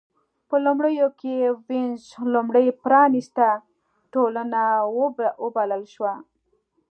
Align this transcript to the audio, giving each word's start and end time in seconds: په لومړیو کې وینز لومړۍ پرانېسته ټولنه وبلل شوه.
په 0.49 0.55
لومړیو 0.65 1.07
کې 1.19 1.35
وینز 1.67 2.03
لومړۍ 2.33 2.67
پرانېسته 2.81 3.47
ټولنه 4.13 4.61
وبلل 5.43 5.83
شوه. 5.93 6.13